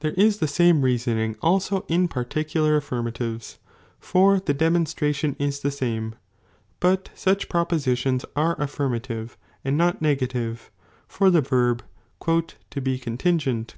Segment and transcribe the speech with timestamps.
[0.00, 3.58] There is the same reasoning also in particular affirmatives,
[4.00, 6.14] for the demonstration is the same,
[6.80, 10.70] but such propositions are affirmative and not negative,
[11.06, 11.84] for the verb
[12.26, 13.66] "to be contingent